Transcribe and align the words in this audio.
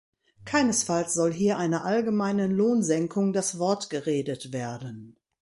Keinesfalls 0.45 1.13
soll 1.13 1.31
hier 1.31 1.59
einer 1.59 1.85
allgemeinen 1.85 2.49
Lohnsenkung 2.53 3.33
das 3.33 3.59
Wort 3.59 3.91
geredet 3.91 4.51
werden. 4.51 5.15